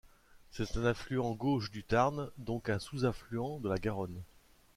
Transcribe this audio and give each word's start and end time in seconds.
C'est 0.49 0.77
un 0.77 0.85
affluent 0.85 1.35
gauche 1.35 1.69
du 1.69 1.83
Tarn, 1.83 2.31
donc 2.39 2.69
un 2.69 2.79
sous-affluent 2.79 3.59
de 3.59 3.69
la 3.69 3.77
Garonne. 3.77 4.23